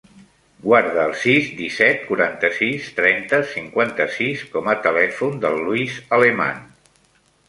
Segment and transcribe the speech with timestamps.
[0.61, 6.65] Guarda el sis, disset, quaranta-sis, trenta, cinquanta-sis com a telèfon del Luis Aleman.